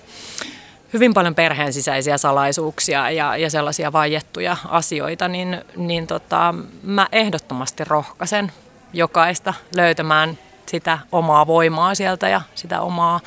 hyvin 0.95 1.15
paljon 1.15 1.35
perheen 1.35 1.73
sisäisiä 1.73 2.19
salaisuuksia 2.19 3.11
ja, 3.11 3.37
ja 3.37 3.51
sellaisia 3.51 3.93
vaiettuja 3.93 4.57
asioita, 4.69 5.29
niin, 5.29 5.65
niin 5.77 6.07
tota, 6.07 6.55
mä 6.83 7.09
ehdottomasti 7.13 7.85
rohkaisen 7.85 8.53
jokaista 8.93 9.55
löytämään 9.77 10.39
sitä 10.67 10.99
omaa 11.13 11.47
voimaa 11.47 11.95
sieltä 11.95 12.29
ja 12.29 12.41
sitä 12.55 12.81
omaa 12.81 13.21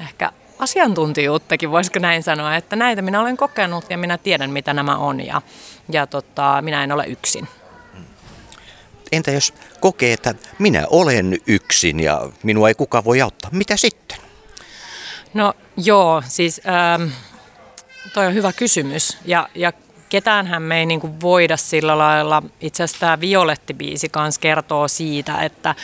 ehkä 0.00 0.32
asiantuntijuuttakin, 0.58 1.70
voisiko 1.70 1.98
näin 1.98 2.22
sanoa, 2.22 2.56
että 2.56 2.76
näitä 2.76 3.02
minä 3.02 3.20
olen 3.20 3.36
kokenut 3.36 3.84
ja 3.90 3.98
minä 3.98 4.18
tiedän, 4.18 4.50
mitä 4.50 4.74
nämä 4.74 4.96
on 4.96 5.26
ja, 5.26 5.42
ja 5.92 6.06
tota, 6.06 6.62
minä 6.62 6.84
en 6.84 6.92
ole 6.92 7.04
yksin. 7.06 7.48
Entä 9.12 9.30
jos 9.30 9.54
kokee, 9.80 10.12
että 10.12 10.34
minä 10.58 10.86
olen 10.90 11.38
yksin 11.46 12.00
ja 12.00 12.30
minua 12.42 12.68
ei 12.68 12.74
kukaan 12.74 13.04
voi 13.04 13.20
auttaa, 13.20 13.50
mitä 13.52 13.76
sitten? 13.76 14.18
No 15.34 15.54
joo, 15.76 16.22
siis 16.28 16.60
ähm, 16.66 17.10
toi 18.14 18.26
on 18.26 18.34
hyvä 18.34 18.52
kysymys. 18.52 19.18
Ja, 19.24 19.48
ja 19.54 19.72
ketäänhän 20.08 20.62
me 20.62 20.78
ei 20.78 20.86
niinku 20.86 21.20
voida 21.20 21.56
sillä 21.56 21.98
lailla, 21.98 22.42
itse 22.60 22.82
asiassa 22.82 23.00
tämä 23.00 23.18
Violetti-biisi 23.20 24.08
kanssa 24.10 24.40
kertoo 24.40 24.88
siitä, 24.88 25.42
että, 25.42 25.74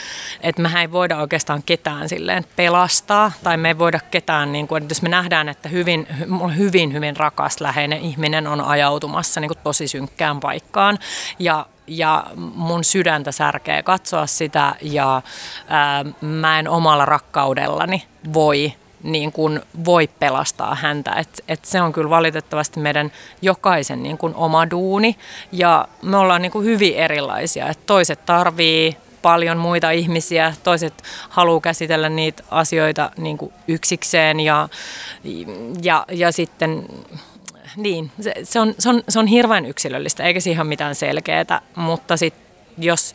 että 0.41 0.63
mehän 0.63 0.83
ei 0.83 0.93
voida 0.93 1.19
oikeastaan 1.19 1.63
ketään 1.63 2.09
silleen 2.09 2.45
pelastaa 2.57 3.33
tai 3.43 3.57
me 3.57 3.69
ei 3.69 3.79
voida 3.79 4.01
ketään, 4.11 4.53
niinku, 4.53 4.75
että 4.75 4.91
jos 4.91 5.03
me 5.03 5.09
nähdään, 5.09 5.49
että 5.49 5.69
hyvin, 5.69 6.07
hy- 6.21 6.57
hyvin, 6.57 6.93
hyvin 6.93 7.17
rakas 7.17 7.61
läheinen 7.61 8.01
ihminen 8.01 8.47
on 8.47 8.61
ajautumassa 8.61 9.41
niinku 9.41 9.55
tosi 9.55 9.89
synkkään 9.89 10.41
paikkaan 10.41 10.99
ja 11.39 11.67
ja 11.87 12.27
mun 12.37 12.85
sydäntä 12.85 13.33
särkee 13.33 13.83
katsoa 13.83 14.27
sitä 14.27 14.75
ja 14.83 15.23
ää, 15.69 16.05
mä 16.21 16.59
en 16.59 16.69
omalla 16.69 17.05
rakkaudellani 17.05 18.03
voi 18.33 18.73
niin 19.03 19.33
kuin 19.33 19.61
voi 19.85 20.09
pelastaa 20.19 20.75
häntä. 20.75 21.13
Et, 21.13 21.45
et 21.49 21.65
se 21.65 21.81
on 21.81 21.93
kyllä 21.93 22.11
valitettavasti 22.11 22.81
meidän 22.81 23.13
jokaisen 23.43 24.03
niin 24.03 24.19
kuin 24.19 24.35
oma 24.35 24.71
duuni 24.71 25.17
ja 25.53 25.89
me 26.03 26.17
ollaan 26.17 26.43
niin 26.43 26.53
kuin 26.53 26.65
hyvin 26.65 26.95
erilaisia. 26.95 27.69
Et 27.69 27.87
toiset 27.87 28.27
tarvii 28.27 28.97
paljon 29.23 29.59
muita 29.59 29.91
ihmisiä, 29.91 30.55
toiset 30.65 30.95
haluaa 31.29 31.61
käsitellä 31.61 32.09
niitä 32.09 32.43
asioita 32.51 33.11
niin 33.17 33.39
kuin 33.39 33.53
yksikseen 33.69 34.41
ja, 34.41 34.69
ja, 35.83 36.05
ja 36.11 36.33
sitten 36.33 36.87
niin, 37.77 38.11
se, 38.21 38.35
se, 38.43 38.61
on, 38.61 38.75
se, 38.79 38.89
on, 38.89 39.03
se 39.09 39.19
on 39.19 39.27
hirveän 39.27 39.67
yksilöllistä, 39.67 40.25
eikä 40.25 40.41
siihen 40.41 40.61
ole 40.61 40.69
mitään 40.69 40.95
selkeää, 40.95 41.63
mutta 41.75 42.17
sit, 42.17 42.35
jos 42.79 43.15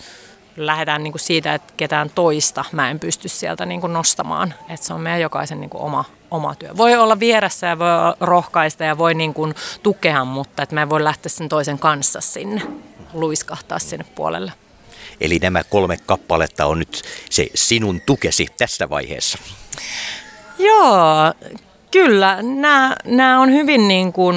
lähdetään 0.57 1.03
niin 1.03 1.13
kuin 1.13 1.19
siitä, 1.19 1.53
että 1.53 1.73
ketään 1.77 2.09
toista 2.15 2.65
mä 2.71 2.89
en 2.89 2.99
pysty 2.99 3.29
sieltä 3.29 3.65
niin 3.65 3.81
kuin 3.81 3.93
nostamaan, 3.93 4.53
että 4.69 4.85
se 4.85 4.93
on 4.93 5.01
meidän 5.01 5.21
jokaisen 5.21 5.59
niin 5.59 5.69
kuin 5.69 5.81
oma, 5.81 6.05
oma 6.31 6.55
työ. 6.55 6.77
Voi 6.77 6.95
olla 6.95 7.19
vieressä 7.19 7.67
ja 7.67 7.79
voi 7.79 7.87
rohkaista 8.19 8.83
ja 8.83 8.97
voi 8.97 9.13
niin 9.13 9.33
kuin 9.33 9.55
tukea, 9.83 10.25
mutta 10.25 10.63
että 10.63 10.75
mä 10.75 10.81
en 10.81 10.89
voi 10.89 11.03
lähteä 11.03 11.29
sen 11.29 11.49
toisen 11.49 11.79
kanssa 11.79 12.21
sinne, 12.21 12.61
luiskahtaa 13.13 13.79
sinne 13.79 14.05
puolelle. 14.15 14.51
Eli 15.21 15.39
nämä 15.39 15.63
kolme 15.63 15.97
kappaletta 16.05 16.65
on 16.65 16.79
nyt 16.79 17.03
se 17.29 17.47
sinun 17.55 18.01
tukesi 18.01 18.47
tässä 18.57 18.89
vaiheessa. 18.89 19.37
Joo, 20.59 21.33
kyllä. 21.91 22.37
Nämä, 22.41 22.95
nämä 23.05 23.39
on 23.39 23.51
hyvin 23.51 23.87
niin 23.87 24.13
kuin 24.13 24.35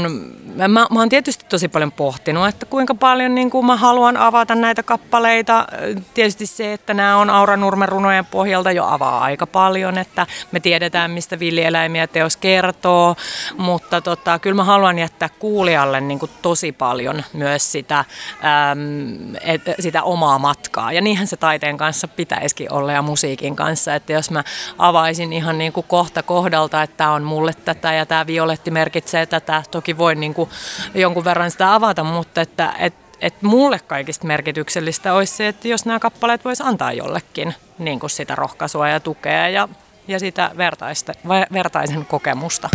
mä, 0.57 0.69
mä 0.69 0.99
oon 0.99 1.09
tietysti 1.09 1.45
tosi 1.49 1.69
paljon 1.69 1.93
pohtinut, 1.93 2.49
että 2.49 2.67
kuinka 2.67 2.95
paljon 2.95 3.35
niin 3.35 3.51
kuin 3.51 3.67
mä 3.67 3.77
haluan 3.77 4.17
avata 4.17 4.55
näitä 4.55 4.83
kappaleita. 4.83 5.67
Tietysti 6.15 6.47
se, 6.47 6.73
että 6.73 6.95
nämä 6.95 7.17
on 7.17 7.31
Aura 7.31 7.57
Nurmen 7.57 7.89
runojen 7.89 8.27
pohjalta 8.27 8.73
jo 8.73 8.85
avaa 8.87 9.21
aika 9.21 9.47
paljon, 9.47 9.99
että 9.99 10.27
me 10.53 10.61
tiedetään, 10.61 11.11
mistä 11.11 11.39
villieläimiä 11.39 12.07
teos 12.07 12.37
kertoo, 12.37 13.17
mutta 13.59 14.01
tota, 14.01 14.39
kyllä 14.39 14.57
mä 14.57 14.65
haluan 14.65 14.99
jättää 14.99 15.29
kuulijalle 15.39 16.01
niin 16.01 16.19
kuin 16.19 16.31
tosi 16.43 16.73
paljon 16.73 17.23
myös 17.33 17.73
sitä, 17.73 17.99
äm, 17.99 19.35
et, 19.41 19.63
sitä 19.81 20.03
omaa 20.03 20.39
matkaa. 20.39 20.93
Ja 20.93 21.01
niinhän 21.01 21.27
se 21.27 21.37
taiteen 21.37 21.77
kanssa 21.77 22.09
pitäisikin 22.09 22.73
olla 22.73 22.93
ja 22.93 23.03
musiikin 23.03 23.57
kanssa, 23.57 23.95
että 23.95 24.13
jos 24.13 24.31
mä 24.31 24.45
avaisin 24.79 25.33
ihan 25.33 25.59
niin 25.59 25.73
kuin 25.73 25.87
kohta 25.89 26.23
kohdalta, 26.23 26.83
että 26.83 26.97
tämä 26.97 27.13
on 27.13 27.23
mulle 27.41 27.55
tätä 27.55 27.93
ja 27.93 28.07
tämä 28.07 28.27
violetti 28.27 28.71
merkitsee 28.71 29.27
tätä, 29.27 29.63
toki 29.71 29.99
voin 29.99 30.21
niin 30.21 30.35
kuin 30.35 30.51
jonkun 30.95 31.25
verran 31.25 31.51
sitä 31.51 31.75
avata, 31.75 32.05
mutta 32.05 32.41
että, 32.41 32.75
et, 32.79 32.95
et 33.21 33.43
mulle 33.43 33.79
kaikista 33.79 34.27
merkityksellistä 34.27 35.15
olisi 35.15 35.37
se, 35.37 35.49
että 35.49 35.69
jos 35.69 35.87
nämä 35.87 35.99
kappaleet 35.99 36.45
voisi 36.45 36.63
antaa 36.67 36.93
jollekin 36.93 37.55
niin 37.79 38.01
kuin 38.01 38.11
sitä 38.11 38.35
rohkaisua 38.35 38.89
ja 38.89 39.01
tukea 39.01 39.49
ja, 39.49 39.69
ja 40.09 40.19
sitä 40.19 40.51
vertaista, 40.57 41.13
vertaisen 41.53 42.07
kokemusta. 42.07 42.69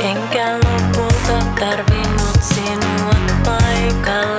Enkä 0.00 0.56
lopulta 0.56 1.44
tarvinnut 1.60 2.42
sinua 2.42 3.14
paikalle, 3.44 4.37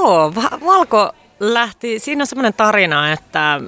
Joo, 0.00 0.32
Va- 0.34 0.58
Valko 0.66 1.12
lähti, 1.40 1.98
siinä 1.98 2.22
on 2.22 2.26
semmoinen 2.26 2.54
tarina, 2.54 3.12
että, 3.12 3.60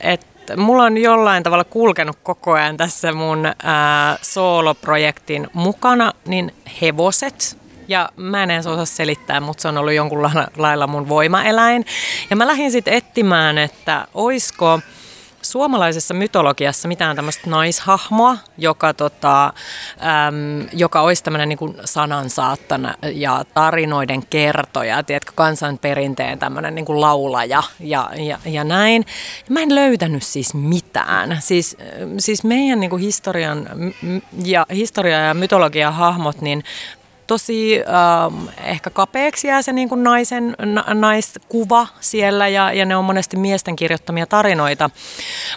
että 0.00 0.56
mulla 0.56 0.82
on 0.82 0.98
jollain 0.98 1.42
tavalla 1.42 1.64
kulkenut 1.64 2.16
koko 2.22 2.52
ajan 2.52 2.76
tässä 2.76 3.12
mun 3.12 3.46
ää, 3.62 4.18
sooloprojektin 4.22 5.48
mukana, 5.52 6.12
niin 6.26 6.54
hevoset. 6.82 7.58
Ja 7.88 8.08
mä 8.16 8.42
en 8.42 8.50
edes 8.50 8.66
osaa 8.66 8.84
selittää, 8.84 9.40
mutta 9.40 9.62
se 9.62 9.68
on 9.68 9.78
ollut 9.78 9.92
jonkun 9.92 10.30
lailla 10.56 10.86
mun 10.86 11.08
voimaeläin. 11.08 11.86
Ja 12.30 12.36
mä 12.36 12.46
lähdin 12.46 12.70
sitten 12.70 12.94
etsimään, 12.94 13.58
että 13.58 14.06
oisko 14.14 14.80
suomalaisessa 15.46 16.14
mytologiassa 16.14 16.88
mitään 16.88 17.16
tämmöistä 17.16 17.50
naishahmoa, 17.50 18.36
joka, 18.58 18.94
tota, 18.94 19.44
äm, 19.46 20.68
joka 20.72 21.00
olisi 21.00 21.24
tämmöinen 21.24 21.48
niin 21.48 21.76
sanansaattana 21.84 22.94
ja 23.12 23.44
tarinoiden 23.54 24.26
kertoja, 24.26 25.02
tiedätkö, 25.02 25.32
kansanperinteen 25.34 26.38
tämmöinen 26.38 26.74
niin 26.74 26.84
kuin 26.84 27.00
laulaja 27.00 27.62
ja, 27.80 28.10
ja, 28.16 28.38
ja 28.44 28.64
näin. 28.64 29.04
Mä 29.48 29.60
en 29.60 29.74
löytänyt 29.74 30.22
siis 30.22 30.54
mitään. 30.54 31.38
Siis, 31.40 31.76
siis 32.18 32.44
meidän 32.44 32.80
niin 32.80 32.90
kuin 32.90 33.02
historian 33.02 33.68
ja 34.44 34.66
historia 34.74 35.18
ja 35.18 35.34
mytologia 35.34 35.90
hahmot, 35.90 36.40
niin 36.40 36.64
tosi 37.26 37.78
ähm, 37.78 38.48
ehkä 38.64 38.90
kapeaksi 38.90 39.48
jää 39.48 39.62
se 39.62 39.72
niin 39.72 39.88
kuin 39.88 40.02
naisen, 40.02 40.56
na, 40.58 40.84
naiskuva 40.94 41.86
siellä 42.00 42.48
ja, 42.48 42.72
ja 42.72 42.84
ne 42.84 42.96
on 42.96 43.04
monesti 43.04 43.36
miesten 43.36 43.76
kirjoittamia 43.76 44.26
tarinoita. 44.26 44.90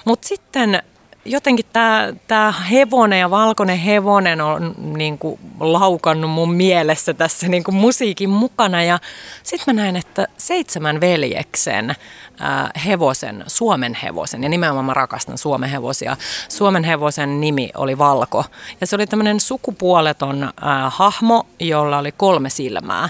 Mutta 0.05 0.27
sitten 0.27 0.83
jotenkin 1.29 1.65
tämä 1.73 2.13
tää 2.27 2.51
hevonen 2.51 3.19
ja 3.19 3.29
valkoinen 3.29 3.77
hevonen 3.77 4.41
on 4.41 4.75
niin 4.77 5.17
kuin 5.17 5.39
laukannut 5.59 6.31
mun 6.31 6.53
mielessä 6.53 7.13
tässä 7.13 7.47
niin 7.47 7.63
kuin 7.63 7.75
musiikin 7.75 8.29
mukana. 8.29 8.83
Ja 8.83 8.99
sitten 9.43 9.75
mä 9.75 9.81
näin, 9.81 9.95
että 9.95 10.27
seitsemän 10.37 11.01
veljeksen 11.01 11.89
äh, 11.89 12.85
hevosen, 12.85 13.43
Suomen 13.47 13.97
hevosen, 14.03 14.43
ja 14.43 14.49
nimenomaan 14.49 14.85
mä 14.85 14.93
rakastan 14.93 15.37
Suomen 15.37 15.69
hevosia. 15.69 16.17
Suomen 16.49 16.83
hevosen 16.83 17.41
nimi 17.41 17.69
oli 17.77 17.97
Valko. 17.97 18.45
Ja 18.81 18.87
se 18.87 18.95
oli 18.95 19.07
tämmöinen 19.07 19.39
sukupuoleton 19.39 20.43
äh, 20.43 20.51
hahmo, 20.87 21.45
jolla 21.59 21.97
oli 21.97 22.11
kolme 22.11 22.49
silmää. 22.49 23.09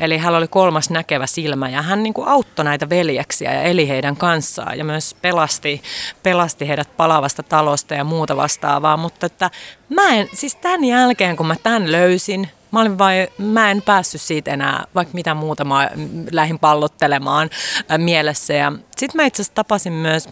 Eli 0.00 0.18
hän 0.18 0.34
oli 0.34 0.48
kolmas 0.48 0.90
näkevä 0.90 1.26
silmä 1.26 1.68
ja 1.68 1.82
hän 1.82 2.02
niin 2.02 2.14
kuin 2.14 2.28
auttoi 2.28 2.64
näitä 2.64 2.88
veljeksiä 2.88 3.54
ja 3.54 3.62
eli 3.62 3.88
heidän 3.88 4.16
kanssaan 4.16 4.78
ja 4.78 4.84
myös 4.84 5.16
pelasti, 5.22 5.82
pelasti 6.22 6.68
heidät 6.68 6.96
palavasta 6.96 7.42
talosta 7.42 7.94
ja 7.94 8.04
muuta 8.04 8.36
vastaavaa. 8.36 8.96
Mutta 8.96 9.26
että 9.26 9.50
mä 9.88 10.08
en, 10.08 10.28
siis 10.32 10.54
tämän 10.54 10.84
jälkeen 10.84 11.36
kun 11.36 11.46
mä 11.46 11.56
tämän 11.62 11.92
löysin, 11.92 12.48
Mä, 12.70 12.80
olin 12.80 12.98
vai, 12.98 13.28
mä 13.38 13.70
en 13.70 13.82
päässyt 13.82 14.20
siitä 14.20 14.50
enää, 14.50 14.84
vaikka 14.94 15.14
mitä 15.14 15.34
muuta 15.34 15.64
mä 15.64 15.90
lähdin 16.32 16.58
pallottelemaan 16.58 17.50
äh, 17.90 17.98
mielessä. 17.98 18.72
Sitten 18.96 19.16
mä 19.16 19.24
itse 19.24 19.42
asiassa 19.42 19.54
tapasin 19.54 19.92
myös 19.92 20.28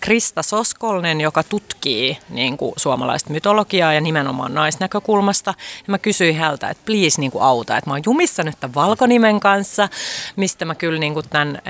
Krista 0.00 0.42
Soskolnen, 0.42 1.20
joka 1.20 1.42
tutkii 1.42 2.18
niin 2.28 2.56
kuin, 2.56 2.72
suomalaista 2.76 3.30
mytologiaa 3.30 3.92
ja 3.92 4.00
nimenomaan 4.00 4.54
naisnäkökulmasta. 4.54 5.54
Ja 5.78 5.90
mä 5.90 5.98
kysyin 5.98 6.36
häneltä, 6.36 6.68
että 6.68 6.82
please 6.86 7.20
niin 7.20 7.30
kuin, 7.30 7.44
auta, 7.44 7.76
että 7.76 7.90
mä 7.90 7.94
oon 7.94 8.02
jumissa 8.06 8.42
nyt 8.42 8.60
tämän 8.60 8.74
valkonimen 8.74 9.40
kanssa, 9.40 9.88
mistä 10.36 10.64
mä 10.64 10.74
kyllä 10.74 10.98
niin 11.00 11.14
kuin, 11.14 11.28
tämän 11.28 11.62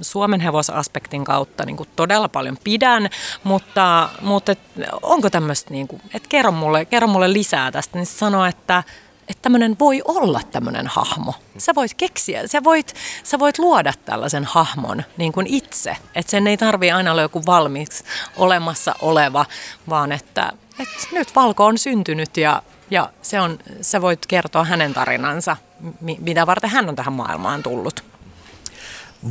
Suomen 0.00 0.40
hevosaspektin 0.40 1.24
kautta 1.24 1.64
niin 1.64 1.76
kuin, 1.76 1.88
todella 1.96 2.28
paljon 2.28 2.58
pidän, 2.64 3.08
mutta, 3.44 4.08
mutta 4.20 4.52
et, 4.52 4.58
onko 5.02 5.30
tämmöistä, 5.30 5.70
niin 5.70 5.88
kuin, 5.88 6.02
että 6.14 6.28
kerro 6.28 6.52
mulle, 6.52 6.84
kerro 6.84 7.08
mulle 7.08 7.32
lisää 7.32 7.72
tästä, 7.72 7.98
niin 7.98 8.06
se 8.06 8.18
sanoi, 8.18 8.48
että 8.48 8.82
että 9.28 9.42
tämmöinen 9.42 9.76
voi 9.78 10.02
olla 10.04 10.40
tämmöinen 10.50 10.86
hahmo. 10.86 11.34
Sä 11.58 11.74
voit 11.74 11.94
keksiä, 11.94 12.46
sä 12.46 12.64
voit, 12.64 12.94
sä 13.24 13.38
voit 13.38 13.58
luoda 13.58 13.92
tällaisen 14.04 14.44
hahmon 14.44 15.02
niin 15.16 15.32
kuin 15.32 15.46
itse. 15.46 15.96
Että 16.14 16.30
sen 16.30 16.46
ei 16.46 16.56
tarvii 16.56 16.90
aina 16.90 17.10
olla 17.10 17.22
joku 17.22 17.46
valmiiksi 17.46 18.04
olemassa 18.36 18.94
oleva, 19.00 19.46
vaan 19.88 20.12
että, 20.12 20.52
että 20.78 21.06
nyt 21.12 21.34
Valko 21.36 21.64
on 21.64 21.78
syntynyt 21.78 22.36
ja, 22.36 22.62
ja 22.90 23.10
se 23.22 23.40
on, 23.40 23.58
sä 23.80 24.02
voit 24.02 24.26
kertoa 24.26 24.64
hänen 24.64 24.94
tarinansa, 24.94 25.56
mitä 26.00 26.46
varten 26.46 26.70
hän 26.70 26.88
on 26.88 26.96
tähän 26.96 27.12
maailmaan 27.12 27.62
tullut. 27.62 28.04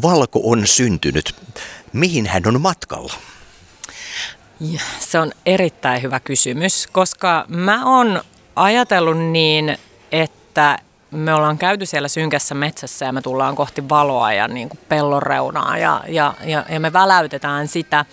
Valko 0.02 0.40
on 0.44 0.68
syntynyt. 0.68 1.36
Mihin 1.94 2.28
hän 2.28 2.48
on 2.48 2.62
matkalla? 2.62 3.14
Se 5.00 5.20
on 5.20 5.32
erittäin 5.46 6.02
hyvä 6.02 6.20
kysymys, 6.20 6.88
koska 6.88 7.46
mä 7.48 7.86
oon 7.86 8.22
ajatellut 8.56 9.18
niin, 9.18 9.78
että 10.12 10.78
me 11.12 11.34
ollaan 11.34 11.58
käyty 11.58 11.86
siellä 11.86 12.08
synkässä 12.08 12.56
metsässä 12.56 13.06
ja 13.06 13.14
me 13.14 13.22
tullaan 13.22 13.56
kohti 13.56 13.90
valoa 13.90 14.34
ja 14.34 14.48
niin 14.48 14.70
kuin 14.70 14.80
pellon 14.90 15.24
reunaa 15.24 15.78
ja, 15.78 16.04
ja, 16.08 16.34
ja, 16.44 16.66
ja 16.70 16.80
me 16.80 16.94
väläytetään 16.94 17.68
sitä. 17.68 18.06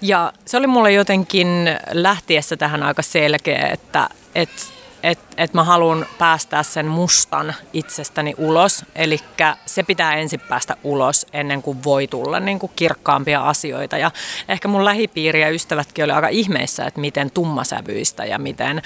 Ja 0.00 0.32
se 0.44 0.56
oli 0.56 0.66
mulle 0.66 0.92
jotenkin 0.92 1.48
lähtiessä 1.92 2.56
tähän 2.56 2.82
aika 2.82 3.02
selkeä, 3.02 3.68
että, 3.72 4.08
että 4.34 4.62
että 5.06 5.26
et 5.36 5.54
mä 5.54 5.64
haluan 5.64 6.06
päästää 6.18 6.62
sen 6.62 6.86
mustan 6.86 7.54
itsestäni 7.72 8.34
ulos. 8.38 8.84
Eli 8.94 9.20
se 9.66 9.82
pitää 9.82 10.14
ensin 10.14 10.40
päästä 10.40 10.76
ulos 10.84 11.26
ennen 11.32 11.62
kuin 11.62 11.84
voi 11.84 12.06
tulla 12.06 12.40
niin 12.40 12.58
kuin 12.58 12.72
kirkkaampia 12.76 13.40
asioita. 13.40 13.98
Ja 13.98 14.10
ehkä 14.48 14.68
mun 14.68 14.84
lähipiiri 14.84 15.40
ja 15.40 15.50
ystävätkin 15.50 16.04
oli 16.04 16.12
aika 16.12 16.28
ihmeissä, 16.28 16.84
että 16.84 17.00
miten 17.00 17.30
tummasävyistä 17.30 18.24
ja 18.24 18.38
miten 18.38 18.82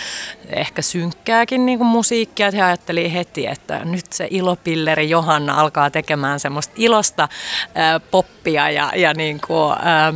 ehkä 0.48 0.82
synkkääkin 0.82 1.66
niin 1.66 1.78
kuin 1.78 1.88
musiikkia. 1.88 2.46
Että 2.46 2.56
he 2.56 2.62
ajatteli 2.62 3.12
heti, 3.12 3.46
että 3.46 3.84
nyt 3.84 4.12
se 4.12 4.28
ilopilleri 4.30 5.10
Johanna 5.10 5.60
alkaa 5.60 5.90
tekemään 5.90 6.40
semmoista 6.40 6.74
ilosta 6.76 7.28
ää, 7.74 8.00
poppia 8.00 8.70
ja, 8.70 8.92
ja 8.96 9.14
niin 9.14 9.40
kuin, 9.46 9.76
ää, 9.82 10.12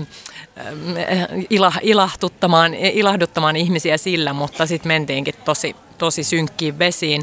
ilahduttamaan, 1.82 2.74
ilahduttamaan 2.74 3.56
ihmisiä 3.56 3.96
sillä, 3.96 4.32
mutta 4.32 4.66
sitten 4.66 4.88
mentiinkin 4.88 5.34
tosi 5.44 5.76
tosi 5.98 6.24
synkkiin 6.24 6.78
vesiin. 6.78 7.22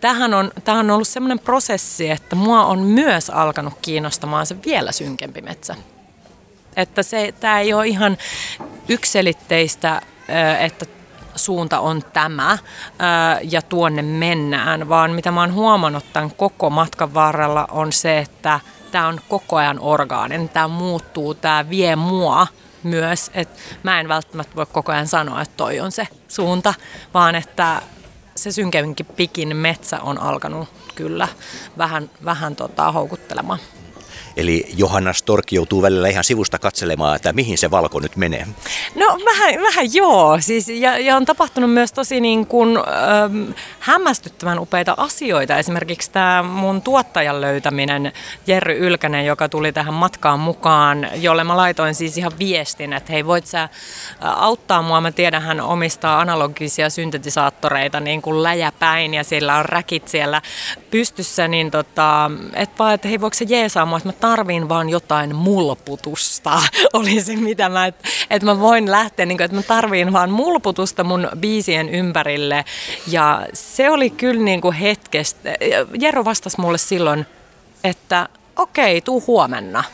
Tähän 0.00 0.34
on, 0.34 0.50
tähän 0.64 0.86
on 0.86 0.94
ollut 0.94 1.08
sellainen 1.08 1.38
prosessi, 1.38 2.10
että 2.10 2.36
mua 2.36 2.64
on 2.64 2.78
myös 2.78 3.30
alkanut 3.30 3.74
kiinnostamaan 3.82 4.46
se 4.46 4.56
vielä 4.66 4.92
synkempi 4.92 5.40
metsä. 5.40 5.76
Että 6.76 7.02
se, 7.02 7.34
tämä 7.40 7.60
ei 7.60 7.72
ole 7.72 7.86
ihan 7.86 8.18
ykselitteistä, 8.88 10.02
että 10.60 10.86
suunta 11.36 11.80
on 11.80 12.02
tämä 12.12 12.58
ja 13.42 13.62
tuonne 13.62 14.02
mennään, 14.02 14.88
vaan 14.88 15.10
mitä 15.10 15.30
mä 15.30 15.40
oon 15.40 15.54
huomannut 15.54 16.04
tämän 16.12 16.30
koko 16.30 16.70
matkan 16.70 17.14
varrella 17.14 17.66
on 17.70 17.92
se, 17.92 18.18
että 18.18 18.60
tämä 18.90 19.08
on 19.08 19.20
koko 19.28 19.56
ajan 19.56 19.80
orgaaninen, 19.80 20.48
tämä 20.48 20.68
muuttuu, 20.68 21.34
tämä 21.34 21.68
vie 21.68 21.96
mua 21.96 22.46
myös, 22.82 23.30
että 23.34 23.60
mä 23.82 24.00
en 24.00 24.08
välttämättä 24.08 24.56
voi 24.56 24.66
koko 24.66 24.92
ajan 24.92 25.08
sanoa, 25.08 25.42
että 25.42 25.54
toi 25.56 25.80
on 25.80 25.92
se 25.92 26.08
suunta, 26.28 26.74
vaan 27.14 27.34
että 27.34 27.82
se 28.36 28.52
synkemminkin 28.52 29.06
pikin 29.06 29.56
metsä 29.56 30.00
on 30.00 30.18
alkanut 30.18 30.68
kyllä 30.94 31.28
vähän, 31.78 32.10
vähän 32.24 32.56
tota, 32.56 32.92
houkuttelemaan. 32.92 33.58
Eli 34.36 34.66
Johanna 34.76 35.12
Stork 35.12 35.52
joutuu 35.52 35.82
välillä 35.82 36.08
ihan 36.08 36.24
sivusta 36.24 36.58
katselemaan, 36.58 37.16
että 37.16 37.32
mihin 37.32 37.58
se 37.58 37.70
valko 37.70 38.00
nyt 38.00 38.16
menee. 38.16 38.46
No 38.94 39.18
vähän, 39.24 39.62
vähän 39.62 39.94
joo. 39.94 40.38
Siis, 40.40 40.68
ja, 40.68 40.98
ja 40.98 41.16
on 41.16 41.24
tapahtunut 41.24 41.72
myös 41.72 41.92
tosi 41.92 42.20
niin 42.20 42.46
kuin, 42.46 42.76
ähm, 42.76 43.50
hämmästyttävän 43.78 44.58
upeita 44.58 44.94
asioita. 44.96 45.58
Esimerkiksi 45.58 46.10
tämä 46.10 46.42
mun 46.42 46.82
tuottajan 46.82 47.40
löytäminen, 47.40 48.12
Jerry 48.46 48.78
Ylkänen, 48.78 49.26
joka 49.26 49.48
tuli 49.48 49.72
tähän 49.72 49.94
matkaan 49.94 50.40
mukaan, 50.40 51.08
jolle 51.14 51.44
mä 51.44 51.56
laitoin 51.56 51.94
siis 51.94 52.18
ihan 52.18 52.32
viestin, 52.38 52.92
että 52.92 53.12
hei 53.12 53.26
voit 53.26 53.46
sä 53.46 53.68
auttaa 54.20 54.82
mua. 54.82 55.00
Mä 55.00 55.12
tiedän, 55.12 55.42
hän 55.42 55.60
omistaa 55.60 56.20
analogisia 56.20 56.90
syntetisaattoreita 56.90 58.00
niin 58.00 58.22
kuin 58.22 58.42
läjäpäin 58.42 59.14
ja 59.14 59.24
sillä 59.24 59.56
on 59.56 59.64
räkit 59.64 60.08
siellä 60.08 60.42
pystyssä, 60.90 61.48
niin 61.48 61.70
tota, 61.70 62.30
et 62.54 62.78
vaan, 62.78 62.94
että 62.94 63.08
hei 63.08 63.20
voiko 63.20 63.34
se 63.34 63.44
jeesaa 63.48 63.86
mua, 63.86 63.96
että 63.96 64.08
mä 64.08 64.12
tarviin 64.20 64.68
vaan 64.68 64.88
jotain 64.88 65.36
mulputusta, 65.36 66.62
oli 66.92 67.20
se 67.20 67.36
mitä 67.36 67.68
mä, 67.68 67.86
että 67.86 68.08
et 68.30 68.42
mä 68.42 68.60
voin 68.60 68.90
lähteä, 68.90 69.26
niin 69.26 69.42
että 69.42 69.56
mä 69.56 69.62
tarviin 69.62 70.12
vaan 70.12 70.30
mulputusta 70.30 71.04
mun 71.04 71.28
biisien 71.36 71.88
ympärille. 71.88 72.64
Ja 73.06 73.46
se 73.52 73.90
oli 73.90 74.10
kyllä 74.10 74.42
niin 74.42 74.60
kuin 74.60 74.74
hetkestä, 74.74 75.50
Jero 76.00 76.24
vastasi 76.24 76.60
mulle 76.60 76.78
silloin, 76.78 77.26
että 77.84 78.28
okei, 78.56 79.00
tuu 79.00 79.24
huomenna. 79.26 79.84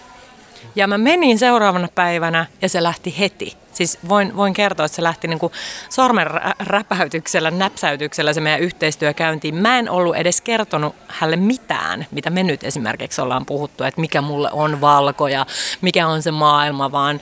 Ja 0.77 0.87
mä 0.87 0.99
menin 0.99 1.39
seuraavana 1.39 1.89
päivänä 1.95 2.47
ja 2.63 2.69
se 2.69 2.83
lähti 2.83 3.19
heti. 3.19 3.57
Siis 3.73 3.99
voin, 4.09 4.37
voin 4.37 4.55
kertoa, 4.55 4.87
että 4.87 4.97
se 4.97 5.03
lähti 5.03 5.29
niin 5.29 5.39
kuin 5.39 5.53
sormen 5.89 6.27
räpäytyksellä, 6.59 7.51
näpsäytyksellä 7.51 8.33
se 8.33 8.41
meidän 8.41 8.61
yhteistyö 8.61 9.15
käyntiin. 9.15 9.55
Mä 9.55 9.79
en 9.79 9.91
ollut 9.91 10.17
edes 10.17 10.41
kertonut 10.41 10.95
hänelle 11.09 11.37
mitään, 11.37 12.07
mitä 12.11 12.31
me 12.31 12.43
nyt 12.43 12.65
esimerkiksi 12.65 13.21
ollaan 13.21 13.47
puhuttu, 13.47 13.85
että 13.85 14.01
mikä 14.01 14.21
mulle 14.21 14.51
on 14.53 14.81
valko 14.81 15.29
ja 15.29 15.47
mikä 15.81 16.07
on 16.07 16.23
se 16.23 16.31
maailma, 16.31 16.93
vaan 16.93 17.21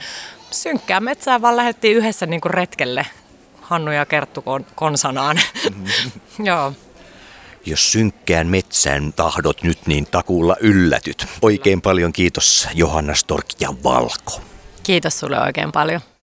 synkkää 0.51 0.99
metsää 0.99 1.41
vaan 1.41 1.55
lähdettiin 1.55 1.97
yhdessä 1.97 2.25
niin 2.25 2.41
kuin 2.41 2.53
retkelle 2.53 3.05
Hannu 3.61 3.91
ja 3.91 4.05
Kerttu 4.05 4.43
konsanaan. 4.75 5.39
Mm-hmm. 5.69 6.45
Joo. 6.47 6.73
Jos 7.65 7.91
synkkään 7.91 8.47
metsään 8.47 9.13
tahdot 9.13 9.63
nyt, 9.63 9.87
niin 9.87 10.05
takuulla 10.05 10.55
yllätyt. 10.59 11.25
Oikein 11.41 11.81
paljon 11.81 12.13
kiitos 12.13 12.67
Johanna 12.73 13.15
Stork 13.15 13.45
ja 13.59 13.73
Valko. 13.83 14.41
Kiitos 14.83 15.19
sulle 15.19 15.41
oikein 15.41 15.71
paljon. 15.71 16.01